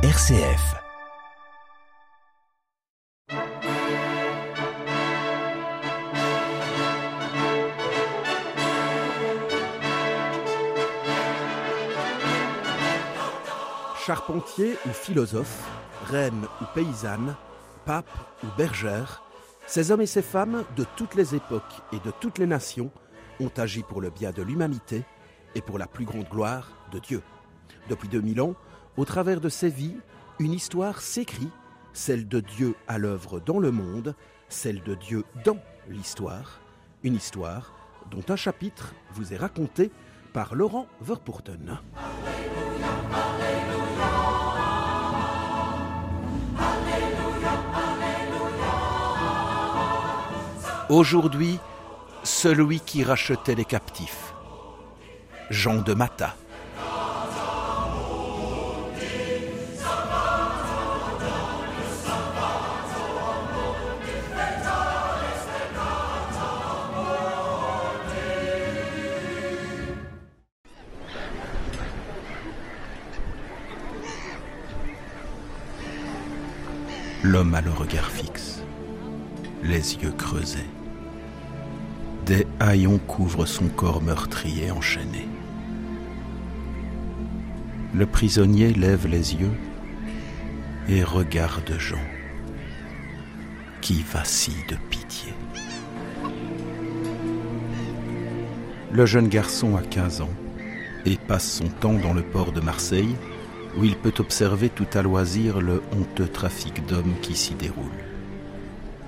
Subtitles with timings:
[0.00, 0.76] RCF.
[14.06, 15.68] Charpentier ou philosophe,
[16.04, 17.34] reine ou paysanne,
[17.84, 18.06] pape
[18.44, 19.24] ou bergère,
[19.66, 22.92] ces hommes et ces femmes de toutes les époques et de toutes les nations
[23.40, 25.02] ont agi pour le bien de l'humanité
[25.56, 27.20] et pour la plus grande gloire de Dieu.
[27.88, 28.54] Depuis 2000 ans,
[28.98, 29.96] au travers de ces vies,
[30.40, 31.50] une histoire s'écrit,
[31.92, 34.16] celle de Dieu à l'œuvre dans le monde,
[34.48, 36.60] celle de Dieu dans l'histoire,
[37.04, 37.72] une histoire
[38.10, 39.92] dont un chapitre vous est raconté
[40.32, 41.78] par Laurent Verpoorten.
[50.90, 51.60] Aujourd'hui,
[52.24, 54.34] celui qui rachetait les captifs,
[55.50, 56.34] Jean de Mata.
[77.24, 78.62] L'homme a le regard fixe,
[79.64, 80.70] les yeux creusés.
[82.26, 85.26] Des haillons couvrent son corps meurtri et enchaîné.
[87.92, 89.50] Le prisonnier lève les yeux
[90.88, 91.98] et regarde Jean,
[93.80, 95.34] qui vacille de pitié.
[98.92, 100.34] Le jeune garçon a 15 ans
[101.04, 103.16] et passe son temps dans le port de Marseille,
[103.76, 107.84] où il peut observer tout à loisir le honteux trafic d'hommes qui s'y déroule.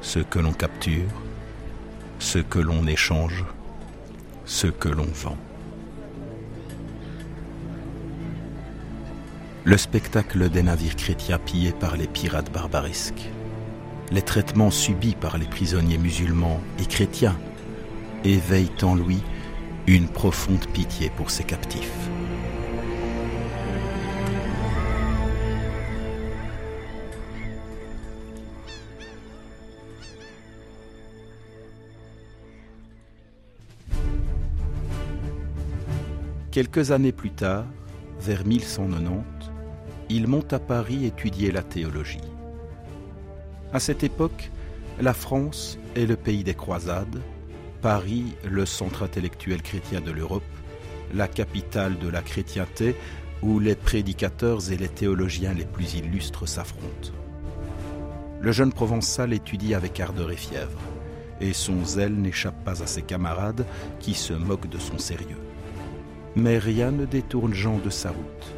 [0.00, 1.08] Ceux que l'on capture,
[2.18, 3.44] ce que l'on échange,
[4.44, 5.36] ce que l'on vend.
[9.64, 13.28] Le spectacle des navires chrétiens pillés par les pirates barbaresques,
[14.10, 17.36] les traitements subis par les prisonniers musulmans et chrétiens
[18.24, 19.18] éveillent en lui
[19.86, 22.08] une profonde pitié pour ses captifs.
[36.58, 37.66] Quelques années plus tard,
[38.18, 39.22] vers 1190,
[40.08, 42.18] il monte à Paris étudier la théologie.
[43.72, 44.50] À cette époque,
[45.00, 47.22] la France est le pays des croisades,
[47.80, 50.42] Paris le centre intellectuel chrétien de l'Europe,
[51.14, 52.96] la capitale de la chrétienté
[53.40, 57.12] où les prédicateurs et les théologiens les plus illustres s'affrontent.
[58.40, 60.80] Le jeune provençal étudie avec ardeur et fièvre,
[61.40, 63.64] et son zèle n'échappe pas à ses camarades
[64.00, 65.38] qui se moquent de son sérieux.
[66.36, 68.52] Mais rien ne détourne Jean de sa route.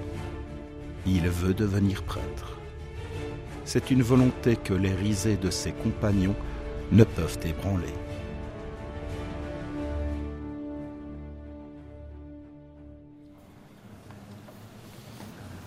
[1.06, 2.58] Il veut devenir prêtre.
[3.64, 6.34] C'est une volonté que les risées de ses compagnons
[6.92, 7.94] ne peuvent ébranler.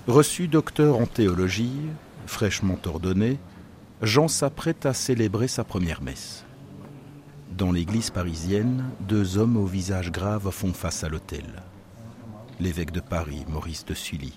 [0.07, 1.79] Reçu docteur en théologie,
[2.25, 3.39] fraîchement ordonné,
[4.01, 6.43] Jean s'apprête à célébrer sa première messe.
[7.57, 11.63] Dans l'église parisienne, deux hommes au visage grave font face à l'autel.
[12.59, 14.33] L'évêque de Paris, Maurice de Sully,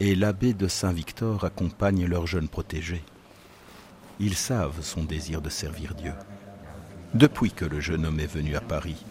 [0.00, 3.02] et l'abbé de Saint-Victor accompagnent leur jeune protégé.
[4.18, 6.12] Ils savent son désir de servir Dieu.
[7.14, 9.04] Depuis que le jeune homme est venu à Paris,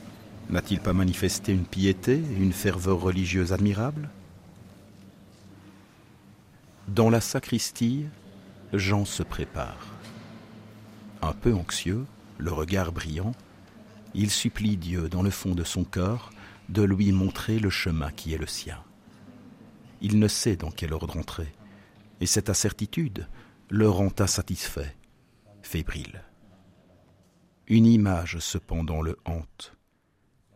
[0.49, 4.09] n'a-t-il pas manifesté une piété, une ferveur religieuse admirable?
[6.87, 8.05] Dans la sacristie,
[8.73, 9.87] Jean se prépare.
[11.21, 12.05] Un peu anxieux,
[12.37, 13.33] le regard brillant,
[14.13, 16.31] il supplie Dieu dans le fond de son corps
[16.69, 18.84] de lui montrer le chemin qui est le sien.
[20.02, 21.53] Il ne sait dans quel ordre entrer,
[22.22, 23.28] et cette incertitude
[23.69, 24.96] le rend insatisfait,
[25.62, 26.24] fébrile.
[27.68, 29.75] Une image cependant le hante,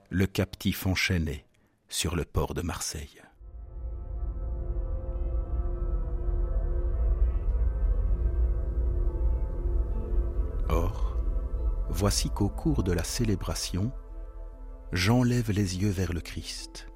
[0.09, 1.46] le captif enchaîné
[1.90, 3.22] sur le port de Marseille.
[10.69, 11.18] Or,
[11.89, 13.92] voici qu'au cours de la célébration,
[14.94, 16.88] j'enlève les yeux vers le Christ.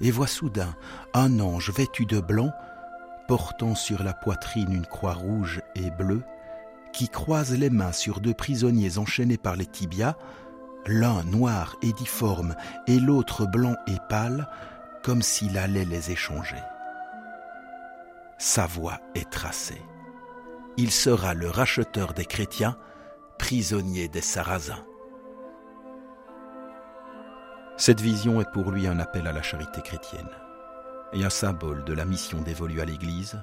[0.00, 0.74] Et vois soudain
[1.14, 2.50] un ange vêtu de blanc,
[3.28, 6.22] portant sur la poitrine une croix rouge et bleue,
[6.92, 10.16] qui croise les mains sur deux prisonniers enchaînés par les tibias,
[10.86, 12.56] l'un noir et difforme
[12.86, 14.48] et l'autre blanc et pâle,
[15.02, 16.60] comme s'il allait les échanger.
[18.38, 19.82] Sa voix est tracée.
[20.76, 22.76] Il sera le racheteur des chrétiens,
[23.38, 24.84] prisonnier des Sarrasins.
[27.76, 30.28] Cette vision est pour lui un appel à la charité chrétienne
[31.12, 33.42] et un symbole de la mission dévolue à l'Église,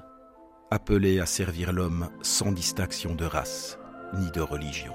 [0.70, 3.78] appelé à servir l'homme sans distinction de race
[4.14, 4.94] ni de religion.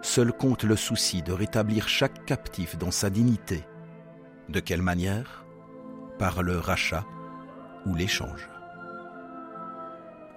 [0.00, 3.64] Seul compte le souci de rétablir chaque captif dans sa dignité.
[4.48, 5.44] De quelle manière?
[6.18, 7.04] Par le rachat
[7.84, 8.48] ou l'échange.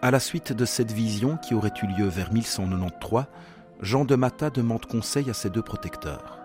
[0.01, 3.25] À la suite de cette vision qui aurait eu lieu vers 1193,
[3.81, 6.40] Jean de Mata demande conseil à ses deux protecteurs.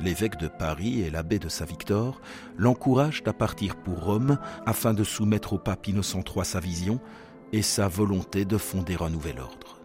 [0.00, 2.20] L'évêque de Paris et l'abbé de Saint-Victor
[2.56, 7.00] l'encouragent à partir pour Rome afin de soumettre au pape Innocent III sa vision
[7.52, 9.80] et sa volonté de fonder un nouvel ordre.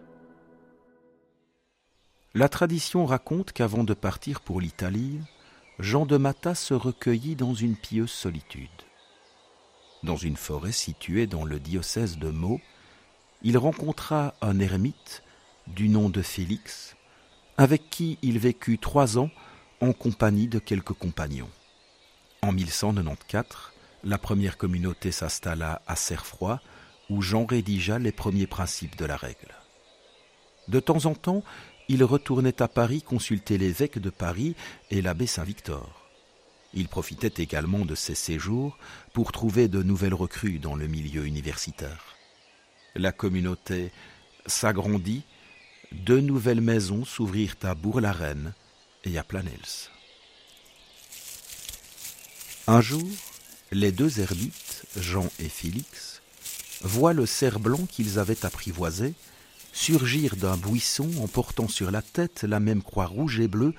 [2.32, 5.20] La tradition raconte qu'avant de partir pour l'Italie,
[5.80, 8.68] Jean de Mata se recueillit dans une pieuse solitude.
[10.04, 12.60] Dans une forêt située dans le diocèse de Meaux,
[13.42, 15.22] il rencontra un ermite
[15.66, 16.96] du nom de Félix,
[17.56, 19.30] avec qui il vécut trois ans
[19.84, 21.50] en compagnie de quelques compagnons.
[22.40, 23.72] En 1194,
[24.02, 26.58] la première communauté s'installa à Cerfroy,
[27.10, 29.54] où Jean rédigea les premiers principes de la règle.
[30.68, 31.44] De temps en temps,
[31.88, 34.56] il retournait à Paris consulter l'évêque de Paris
[34.90, 36.08] et l'abbé Saint-Victor.
[36.72, 38.78] Il profitait également de ces séjours
[39.12, 42.16] pour trouver de nouvelles recrues dans le milieu universitaire.
[42.94, 43.92] La communauté
[44.46, 45.24] s'agrandit,
[45.92, 48.54] deux nouvelles maisons s'ouvrirent à Bourg-la-Reine
[49.04, 49.90] et à Planels.
[52.66, 53.06] Un jour,
[53.72, 56.22] les deux ermites, Jean et Félix,
[56.82, 59.14] voient le cerf blanc qu'ils avaient apprivoisé
[59.74, 63.74] surgir d'un buisson en portant sur la tête la même croix rouge et bleue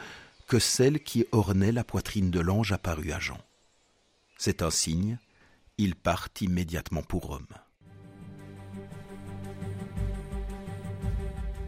[0.48, 3.39] que celle qui ornait la poitrine de l'ange apparu à Jean.
[4.38, 5.18] C'est un signe,
[5.78, 7.48] il part immédiatement pour Rome.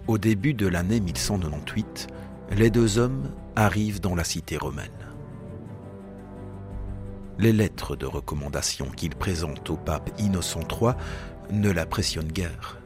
[0.08, 2.08] Au début de l'année 1198,
[2.52, 4.90] les deux hommes arrivent dans la cité romaine.
[7.40, 10.94] Les lettres de recommandation qu'ils présentent au pape Innocent III
[11.52, 12.80] ne l'impressionnent guère.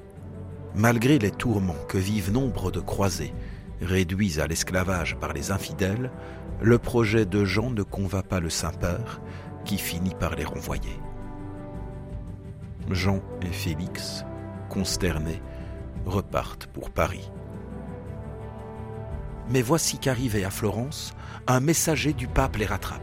[0.75, 3.33] Malgré les tourments que vivent nombre de croisés,
[3.81, 6.11] réduits à l'esclavage par les infidèles,
[6.61, 9.21] le projet de Jean ne convainc pas le Saint-Père,
[9.63, 10.99] qui finit par les renvoyer.
[12.89, 14.25] Jean et Félix,
[14.69, 15.41] consternés,
[16.05, 17.29] repartent pour Paris.
[19.51, 21.13] Mais voici qu'arrivé à Florence,
[21.47, 23.01] un messager du pape les rattrape.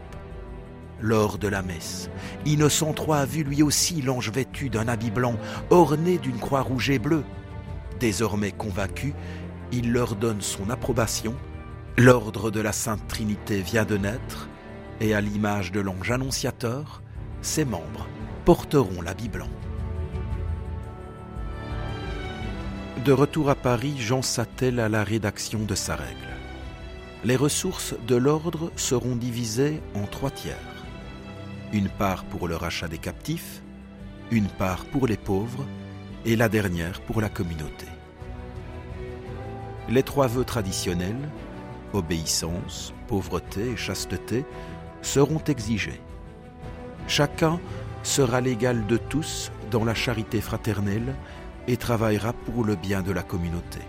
[1.01, 2.09] Lors de la messe,
[2.45, 5.35] Innocent III a vu lui aussi l'ange vêtu d'un habit blanc,
[5.69, 7.23] orné d'une croix rouge et bleue,
[7.99, 9.13] Désormais convaincu,
[9.71, 11.35] il leur donne son approbation.
[11.97, 14.47] L'ordre de la Sainte Trinité vient de naître,
[15.01, 17.01] et à l'image de l'ange annonciateur,
[17.41, 18.07] ses membres
[18.45, 19.49] porteront l'habit blanc.
[23.03, 26.38] De retour à Paris, Jean s'attelle à la rédaction de sa règle.
[27.25, 30.55] Les ressources de l'ordre seront divisées en trois tiers.
[31.73, 33.61] Une part pour le rachat des captifs,
[34.31, 35.65] une part pour les pauvres
[36.23, 37.87] et la dernière pour la communauté.
[39.89, 41.29] Les trois vœux traditionnels,
[41.91, 44.45] obéissance, pauvreté et chasteté,
[45.01, 45.99] seront exigés.
[47.07, 47.59] Chacun
[48.01, 51.15] sera l'égal de tous dans la charité fraternelle
[51.67, 53.79] et travaillera pour le bien de la communauté.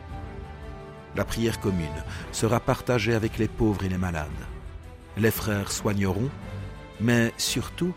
[1.17, 4.29] La prière commune sera partagée avec les pauvres et les malades.
[5.17, 6.31] Les frères soigneront,
[7.01, 7.95] mais surtout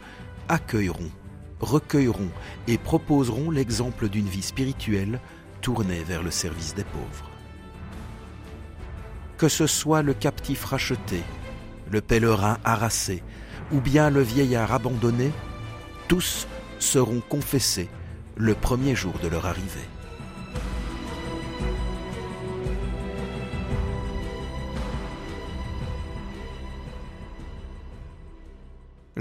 [0.50, 1.12] accueilleront
[1.64, 2.30] recueilleront
[2.68, 5.20] et proposeront l'exemple d'une vie spirituelle
[5.62, 7.30] tournée vers le service des pauvres.
[9.38, 11.24] Que ce soit le captif racheté,
[11.90, 13.24] le pèlerin harassé
[13.72, 15.32] ou bien le vieillard abandonné,
[16.08, 16.48] tous
[16.80, 17.90] seront confessés
[18.36, 19.88] le premier jour de leur arrivée.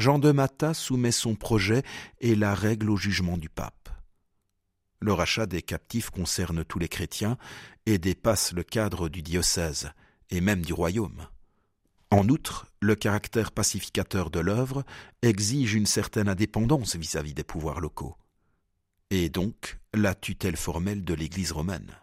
[0.02, 1.84] Jean de Mata soumet son projet
[2.20, 3.88] et la règle au jugement du pape.
[4.98, 7.38] Le rachat des captifs concerne tous les chrétiens
[7.86, 9.92] et dépasse le cadre du diocèse
[10.28, 11.28] et même du royaume.
[12.10, 14.82] En outre, le caractère pacificateur de l'œuvre
[15.22, 18.16] exige une certaine indépendance vis-à-vis des pouvoirs locaux,
[19.10, 21.96] et donc la tutelle formelle de l'Église romaine.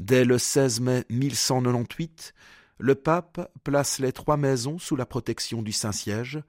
[0.00, 2.34] Dès le 16 mai 1198,
[2.76, 6.42] le pape place les trois maisons sous la protection du Saint-Siège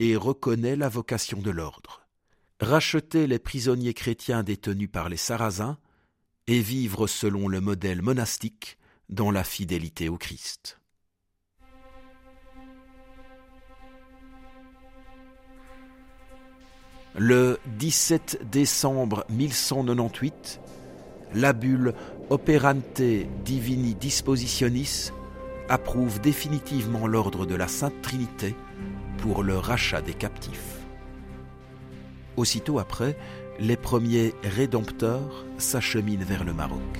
[0.00, 2.06] et reconnaît la vocation de l'ordre.
[2.58, 5.78] Racheter les prisonniers chrétiens détenus par les Sarrasins
[6.46, 8.78] et vivre selon le modèle monastique
[9.10, 10.78] dans la fidélité au Christ.
[17.16, 20.60] Le 17 décembre 1198,
[21.34, 21.94] la bulle
[22.30, 23.02] Operante
[23.44, 25.10] Divini Dispositionis
[25.68, 28.54] approuve définitivement l'ordre de la Sainte Trinité
[29.20, 30.78] pour le rachat des captifs.
[32.36, 33.16] Aussitôt après,
[33.58, 36.98] les premiers rédempteurs s'acheminent vers le Maroc.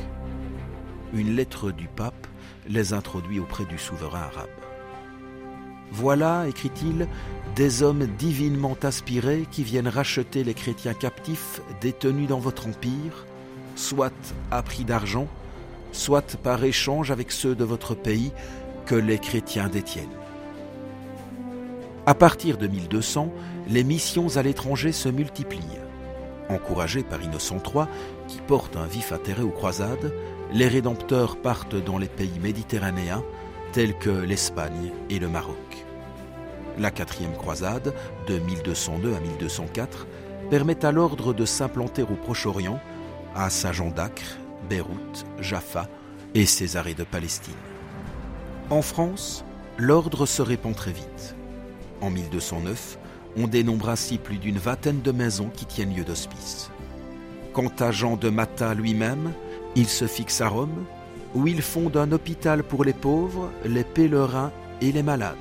[1.14, 2.26] Une lettre du pape
[2.68, 4.50] les introduit auprès du souverain arabe.
[5.92, 7.08] Voilà, écrit-il,
[7.56, 13.26] des hommes divinement aspirés qui viennent racheter les chrétiens captifs détenus dans votre empire,
[13.74, 15.26] soit à prix d'argent,
[15.90, 18.30] soit par échange avec ceux de votre pays
[18.86, 20.06] que les chrétiens détiennent.
[22.06, 23.32] À partir de 1200,
[23.68, 25.78] les missions à l'étranger se multiplient.
[26.48, 27.84] Encouragés par Innocent III,
[28.26, 30.12] qui porte un vif intérêt aux croisades,
[30.52, 33.22] les rédempteurs partent dans les pays méditerranéens
[33.72, 35.84] tels que l'Espagne et le Maroc.
[36.78, 37.94] La quatrième croisade,
[38.26, 40.06] de 1202 à 1204,
[40.48, 42.80] permet à l'ordre de s'implanter au Proche-Orient,
[43.36, 44.38] à Saint-Jean d'Acre,
[44.68, 45.86] Beyrouth, Jaffa
[46.34, 47.54] et Césarée de Palestine.
[48.70, 49.44] En France,
[49.78, 51.36] l'ordre se répand très vite.
[52.00, 52.98] En 1209,
[53.36, 56.70] on dénombre ainsi plus d'une vingtaine de maisons qui tiennent lieu d'hospice.
[57.52, 59.32] Quant à Jean de Mata lui-même,
[59.76, 60.84] il se fixe à Rome,
[61.34, 65.36] où il fonde un hôpital pour les pauvres, les pèlerins et les malades.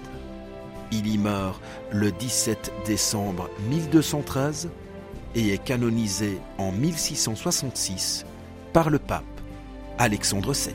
[0.92, 1.62] Il y meurt
[1.92, 4.70] le 17 décembre 1213
[5.36, 8.25] et est canonisé en 1666
[8.74, 9.24] par le pape
[9.98, 10.74] Alexandre VII.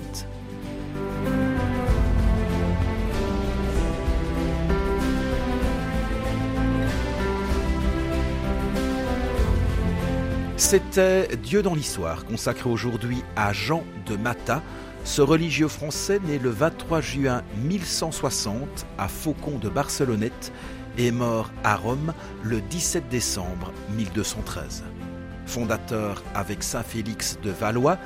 [10.66, 14.62] C'était Dieu dans l'histoire, consacré aujourd'hui à Jean de Mata,
[15.04, 20.52] ce religieux français né le 23 juin 1160 à Faucon de Barcelonnette
[20.97, 24.85] et mort à Rome le 17 décembre 1213.
[25.44, 27.99] Fondateur avec Saint Félix de Valois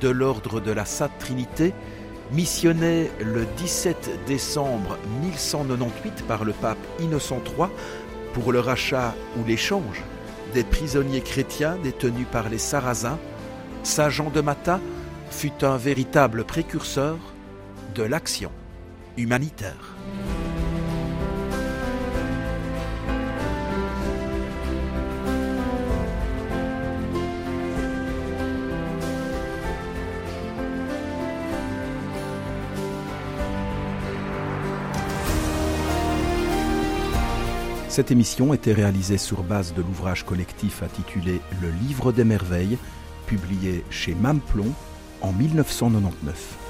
[0.00, 1.74] de l'ordre de la Sainte Trinité,
[2.32, 7.68] missionné le 17 décembre 1198 par le pape Innocent III
[8.32, 10.02] pour le rachat ou l'échange
[10.54, 13.18] des prisonniers chrétiens détenus par les Sarrasins,
[13.82, 14.80] Saint Jean de Mata
[15.30, 17.18] fut un véritable précurseur
[17.94, 18.50] de l'action
[19.16, 19.95] humanitaire.
[37.96, 42.76] Cette émission était réalisée sur base de l'ouvrage collectif intitulé Le Livre des Merveilles,
[43.26, 44.70] publié chez Mamplon
[45.22, 46.65] en 1999.